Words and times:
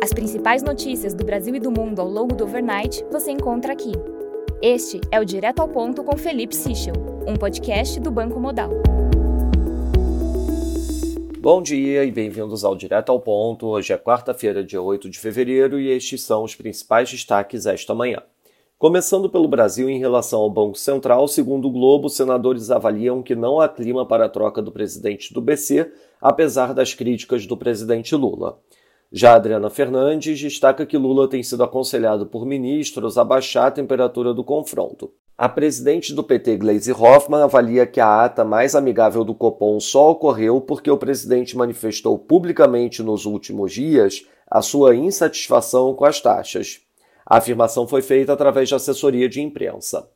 As 0.00 0.12
principais 0.12 0.62
notícias 0.62 1.12
do 1.12 1.24
Brasil 1.24 1.52
e 1.56 1.58
do 1.58 1.72
mundo 1.72 2.00
ao 2.00 2.08
longo 2.08 2.32
do 2.32 2.44
overnight 2.44 3.04
você 3.10 3.32
encontra 3.32 3.72
aqui. 3.72 3.90
Este 4.62 5.00
é 5.10 5.18
o 5.18 5.24
Direto 5.24 5.58
ao 5.58 5.66
Ponto 5.66 6.04
com 6.04 6.16
Felipe 6.16 6.54
Sichel, 6.54 6.94
um 7.26 7.34
podcast 7.34 7.98
do 7.98 8.08
Banco 8.08 8.38
Modal. 8.38 8.70
Bom 11.40 11.60
dia 11.60 12.04
e 12.04 12.12
bem-vindos 12.12 12.64
ao 12.64 12.76
Direto 12.76 13.10
ao 13.10 13.18
Ponto. 13.18 13.66
Hoje 13.66 13.92
é 13.92 13.98
quarta-feira, 13.98 14.62
dia 14.62 14.80
8 14.80 15.10
de 15.10 15.18
fevereiro, 15.18 15.80
e 15.80 15.90
estes 15.90 16.22
são 16.22 16.44
os 16.44 16.54
principais 16.54 17.10
destaques 17.10 17.66
esta 17.66 17.92
manhã. 17.92 18.22
Começando 18.78 19.28
pelo 19.28 19.48
Brasil, 19.48 19.90
em 19.90 19.98
relação 19.98 20.38
ao 20.38 20.48
Banco 20.48 20.78
Central, 20.78 21.26
segundo 21.26 21.66
o 21.66 21.72
Globo, 21.72 22.08
senadores 22.08 22.70
avaliam 22.70 23.20
que 23.20 23.34
não 23.34 23.60
há 23.60 23.68
clima 23.68 24.06
para 24.06 24.26
a 24.26 24.28
troca 24.28 24.62
do 24.62 24.70
presidente 24.70 25.34
do 25.34 25.40
BC, 25.40 25.90
apesar 26.20 26.72
das 26.72 26.94
críticas 26.94 27.44
do 27.44 27.56
presidente 27.56 28.14
Lula. 28.14 28.60
Já 29.10 29.34
Adriana 29.34 29.70
Fernandes 29.70 30.38
destaca 30.38 30.84
que 30.84 30.98
Lula 30.98 31.28
tem 31.28 31.42
sido 31.42 31.64
aconselhado 31.64 32.26
por 32.26 32.44
ministros 32.44 33.16
a 33.16 33.24
baixar 33.24 33.68
a 33.68 33.70
temperatura 33.70 34.34
do 34.34 34.44
confronto. 34.44 35.10
A 35.36 35.48
presidente 35.48 36.12
do 36.12 36.22
PT, 36.22 36.58
Gleisi 36.58 36.92
Hoffmann, 36.92 37.42
avalia 37.42 37.86
que 37.86 38.00
a 38.00 38.24
ata 38.24 38.44
mais 38.44 38.74
amigável 38.74 39.24
do 39.24 39.34
Copom 39.34 39.80
só 39.80 40.10
ocorreu 40.10 40.60
porque 40.60 40.90
o 40.90 40.98
presidente 40.98 41.56
manifestou 41.56 42.18
publicamente 42.18 43.02
nos 43.02 43.24
últimos 43.24 43.72
dias 43.72 44.26
a 44.50 44.60
sua 44.60 44.94
insatisfação 44.94 45.94
com 45.94 46.04
as 46.04 46.20
taxas. 46.20 46.80
A 47.24 47.38
afirmação 47.38 47.86
foi 47.88 48.02
feita 48.02 48.32
através 48.32 48.68
de 48.68 48.74
assessoria 48.74 49.28
de 49.28 49.40
imprensa. 49.40 50.06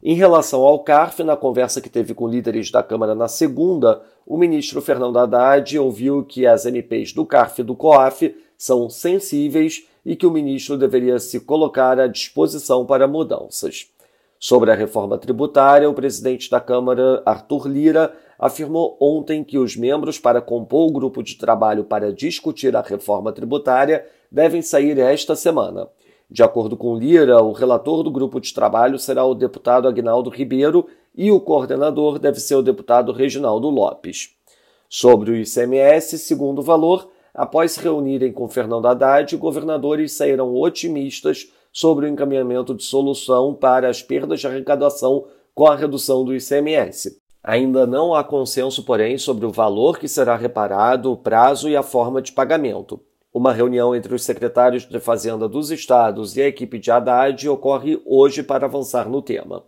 Em 0.00 0.14
relação 0.14 0.60
ao 0.60 0.78
CARF, 0.78 1.24
na 1.24 1.36
conversa 1.36 1.80
que 1.80 1.88
teve 1.88 2.14
com 2.14 2.28
líderes 2.28 2.70
da 2.70 2.84
Câmara 2.84 3.16
na 3.16 3.26
segunda, 3.26 4.00
o 4.24 4.38
ministro 4.38 4.80
Fernando 4.80 5.18
Haddad 5.18 5.76
ouviu 5.76 6.24
que 6.24 6.46
as 6.46 6.64
MPs 6.64 7.12
do 7.12 7.26
CARF 7.26 7.60
e 7.60 7.64
do 7.64 7.74
COAF 7.74 8.32
são 8.56 8.88
sensíveis 8.88 9.88
e 10.06 10.14
que 10.14 10.24
o 10.24 10.30
ministro 10.30 10.78
deveria 10.78 11.18
se 11.18 11.40
colocar 11.40 11.98
à 11.98 12.06
disposição 12.06 12.86
para 12.86 13.08
mudanças. 13.08 13.90
Sobre 14.38 14.70
a 14.70 14.74
reforma 14.74 15.18
tributária, 15.18 15.90
o 15.90 15.94
presidente 15.94 16.48
da 16.48 16.60
Câmara, 16.60 17.20
Arthur 17.26 17.66
Lira, 17.66 18.14
afirmou 18.38 18.96
ontem 19.00 19.42
que 19.42 19.58
os 19.58 19.76
membros 19.76 20.16
para 20.16 20.40
compor 20.40 20.88
o 20.88 20.92
grupo 20.92 21.24
de 21.24 21.34
trabalho 21.34 21.82
para 21.82 22.12
discutir 22.12 22.76
a 22.76 22.82
reforma 22.82 23.32
tributária 23.32 24.06
devem 24.30 24.62
sair 24.62 24.96
esta 24.96 25.34
semana. 25.34 25.88
De 26.30 26.42
acordo 26.42 26.76
com 26.76 26.96
Lira, 26.96 27.42
o 27.42 27.52
relator 27.52 28.02
do 28.02 28.10
grupo 28.10 28.38
de 28.38 28.52
trabalho 28.52 28.98
será 28.98 29.24
o 29.24 29.34
deputado 29.34 29.88
Agnaldo 29.88 30.28
Ribeiro 30.28 30.86
e 31.16 31.30
o 31.30 31.40
coordenador 31.40 32.18
deve 32.18 32.38
ser 32.38 32.54
o 32.54 32.62
deputado 32.62 33.12
Reginaldo 33.12 33.70
Lopes. 33.70 34.36
Sobre 34.90 35.30
o 35.30 35.36
ICMS, 35.36 36.18
segundo 36.18 36.60
valor, 36.60 37.08
após 37.34 37.72
se 37.72 37.80
reunirem 37.80 38.30
com 38.30 38.46
Fernando 38.46 38.86
Haddad, 38.86 39.34
governadores 39.38 40.12
saíram 40.12 40.54
otimistas 40.54 41.50
sobre 41.72 42.04
o 42.04 42.08
encaminhamento 42.08 42.74
de 42.74 42.84
solução 42.84 43.54
para 43.54 43.88
as 43.88 44.02
perdas 44.02 44.40
de 44.40 44.46
arrecadação 44.46 45.24
com 45.54 45.66
a 45.66 45.76
redução 45.76 46.24
do 46.24 46.34
ICMS. 46.34 47.18
Ainda 47.42 47.86
não 47.86 48.14
há 48.14 48.22
consenso, 48.22 48.84
porém, 48.84 49.16
sobre 49.16 49.46
o 49.46 49.50
valor 49.50 49.98
que 49.98 50.08
será 50.08 50.36
reparado, 50.36 51.10
o 51.10 51.16
prazo 51.16 51.70
e 51.70 51.76
a 51.76 51.82
forma 51.82 52.20
de 52.20 52.32
pagamento. 52.32 53.00
Uma 53.32 53.52
reunião 53.52 53.94
entre 53.94 54.14
os 54.14 54.24
secretários 54.24 54.86
de 54.86 54.98
Fazenda 54.98 55.46
dos 55.46 55.70
estados 55.70 56.36
e 56.36 56.42
a 56.42 56.48
equipe 56.48 56.78
de 56.78 56.90
Haddad 56.90 57.48
ocorre 57.48 58.00
hoje 58.06 58.42
para 58.42 58.64
avançar 58.64 59.08
no 59.08 59.20
tema. 59.20 59.64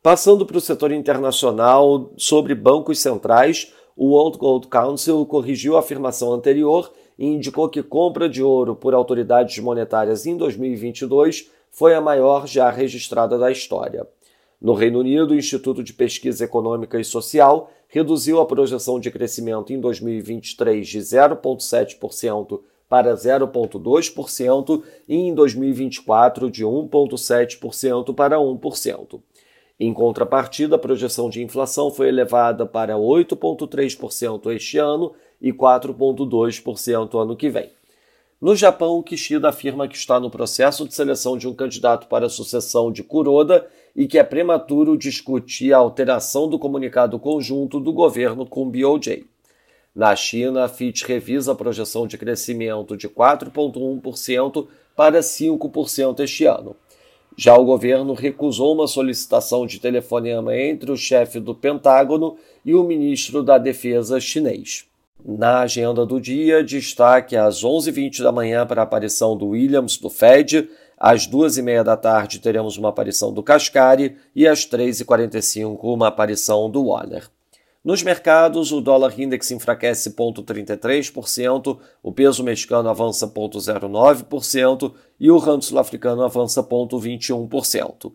Passando 0.00 0.46
para 0.46 0.56
o 0.56 0.60
setor 0.60 0.92
internacional, 0.92 2.12
sobre 2.16 2.54
bancos 2.54 3.00
centrais, 3.00 3.72
o 3.96 4.10
World 4.10 4.38
Gold 4.38 4.68
Council 4.68 5.26
corrigiu 5.26 5.76
a 5.76 5.80
afirmação 5.80 6.32
anterior 6.32 6.92
e 7.18 7.26
indicou 7.26 7.68
que 7.68 7.82
compra 7.82 8.28
de 8.28 8.42
ouro 8.42 8.76
por 8.76 8.94
autoridades 8.94 9.58
monetárias 9.58 10.24
em 10.24 10.36
2022 10.36 11.50
foi 11.72 11.94
a 11.94 12.00
maior 12.00 12.46
já 12.46 12.70
registrada 12.70 13.36
da 13.36 13.50
história. 13.50 14.06
No 14.60 14.74
Reino 14.74 15.00
Unido, 15.00 15.32
o 15.32 15.36
Instituto 15.36 15.82
de 15.82 15.92
Pesquisa 15.92 16.44
Econômica 16.44 17.00
e 17.00 17.04
Social 17.04 17.68
reduziu 17.88 18.40
a 18.40 18.46
projeção 18.46 19.00
de 19.00 19.10
crescimento 19.10 19.72
em 19.72 19.80
2023 19.80 20.86
de 20.86 20.98
0,7% 21.00 22.60
para 22.92 23.14
0,2% 23.14 24.82
e 25.08 25.16
em 25.16 25.34
2024 25.34 26.50
de 26.50 26.62
1,7% 26.62 28.14
para 28.14 28.36
1%. 28.36 29.20
Em 29.80 29.94
contrapartida, 29.94 30.76
a 30.76 30.78
projeção 30.78 31.30
de 31.30 31.42
inflação 31.42 31.90
foi 31.90 32.08
elevada 32.08 32.66
para 32.66 32.96
8,3% 32.96 34.54
este 34.54 34.76
ano 34.76 35.14
e 35.40 35.54
4,2% 35.54 37.18
ano 37.18 37.34
que 37.34 37.48
vem. 37.48 37.70
No 38.38 38.54
Japão, 38.54 39.02
Kishida 39.02 39.48
afirma 39.48 39.88
que 39.88 39.96
está 39.96 40.20
no 40.20 40.28
processo 40.28 40.86
de 40.86 40.94
seleção 40.94 41.38
de 41.38 41.48
um 41.48 41.54
candidato 41.54 42.06
para 42.08 42.26
a 42.26 42.28
sucessão 42.28 42.92
de 42.92 43.02
Kuroda 43.02 43.66
e 43.96 44.06
que 44.06 44.18
é 44.18 44.22
prematuro 44.22 44.98
discutir 44.98 45.72
a 45.72 45.78
alteração 45.78 46.46
do 46.46 46.58
comunicado 46.58 47.18
conjunto 47.18 47.80
do 47.80 47.90
governo 47.90 48.44
com 48.44 48.70
BOJ. 48.70 49.31
Na 49.94 50.16
China, 50.16 50.64
a 50.64 50.68
Fitch 50.68 51.04
revisa 51.04 51.52
a 51.52 51.54
projeção 51.54 52.06
de 52.06 52.16
crescimento 52.16 52.96
de 52.96 53.08
4,1% 53.08 54.66
para 54.96 55.20
5% 55.20 56.20
este 56.20 56.46
ano. 56.46 56.74
Já 57.36 57.56
o 57.56 57.64
governo 57.64 58.14
recusou 58.14 58.74
uma 58.74 58.86
solicitação 58.86 59.66
de 59.66 59.78
telefonema 59.78 60.56
entre 60.56 60.90
o 60.90 60.96
chefe 60.96 61.40
do 61.40 61.54
Pentágono 61.54 62.36
e 62.64 62.74
o 62.74 62.84
ministro 62.84 63.42
da 63.42 63.58
Defesa 63.58 64.20
chinês. 64.20 64.86
Na 65.24 65.60
agenda 65.60 66.04
do 66.04 66.20
dia, 66.20 66.64
destaque 66.64 67.36
às 67.36 67.62
11h20 67.62 68.22
da 68.22 68.32
manhã 68.32 68.66
para 68.66 68.82
a 68.82 68.84
aparição 68.84 69.36
do 69.36 69.48
Williams 69.48 69.96
do 69.96 70.10
Fed, 70.10 70.68
às 70.98 71.28
2h30 71.28 71.82
da 71.82 71.96
tarde 71.96 72.40
teremos 72.40 72.76
uma 72.76 72.88
aparição 72.88 73.32
do 73.32 73.42
Cascari 73.42 74.16
e 74.34 74.46
às 74.46 74.66
3h45 74.66 75.78
uma 75.82 76.08
aparição 76.08 76.70
do 76.70 76.86
Waller. 76.86 77.30
Nos 77.84 78.00
mercados, 78.00 78.70
o 78.70 78.80
dólar 78.80 79.18
index 79.18 79.50
enfraquece 79.50 80.10
0,33%, 80.10 81.80
o 82.00 82.12
peso 82.12 82.44
mexicano 82.44 82.88
avança 82.88 83.26
0,09% 83.26 84.94
e 85.18 85.28
o 85.32 85.38
rand 85.38 85.62
sul-africano 85.62 86.22
avança 86.22 86.62
0,21%. 86.62 88.12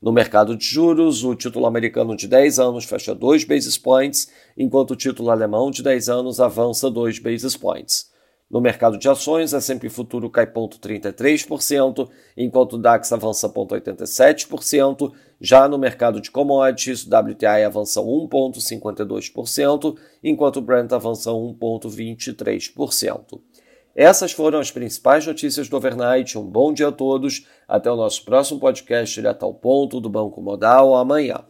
No 0.00 0.12
mercado 0.12 0.56
de 0.56 0.64
juros, 0.64 1.24
o 1.24 1.34
título 1.34 1.66
americano 1.66 2.16
de 2.16 2.28
10 2.28 2.60
anos 2.60 2.84
fecha 2.84 3.12
2 3.12 3.42
basis 3.42 3.76
points, 3.76 4.30
enquanto 4.56 4.92
o 4.92 4.96
título 4.96 5.30
alemão 5.30 5.72
de 5.72 5.82
10 5.82 6.08
anos 6.08 6.38
avança 6.38 6.88
2 6.88 7.18
basis 7.18 7.56
points. 7.56 8.12
No 8.48 8.60
mercado 8.60 8.96
de 8.96 9.08
ações, 9.08 9.52
a 9.52 9.58
S&P 9.58 9.90
Futuro 9.90 10.30
cai 10.30 10.46
0,33%, 10.46 12.08
enquanto 12.36 12.74
o 12.74 12.78
DAX 12.78 13.12
avança 13.12 13.48
0,87%. 13.48 15.12
Já 15.40 15.68
no 15.68 15.78
mercado 15.78 16.20
de 16.20 16.30
commodities, 16.30 17.06
o 17.06 17.16
WTI 17.16 17.64
avança 17.64 18.00
1,52%, 18.00 19.96
enquanto 20.22 20.56
o 20.56 20.62
Brent 20.62 20.92
avança 20.92 21.30
1,23%. 21.30 23.40
Essas 23.94 24.32
foram 24.32 24.60
as 24.60 24.70
principais 24.70 25.26
notícias 25.26 25.68
do 25.68 25.76
overnight. 25.76 26.38
Um 26.38 26.44
bom 26.44 26.72
dia 26.72 26.88
a 26.88 26.92
todos. 26.92 27.46
Até 27.66 27.90
o 27.90 27.96
nosso 27.96 28.24
próximo 28.24 28.60
podcast 28.60 29.14
direto 29.14 29.44
ao 29.44 29.52
ponto 29.52 30.00
do 30.00 30.08
Banco 30.08 30.40
Modal 30.40 30.94
amanhã. 30.94 31.44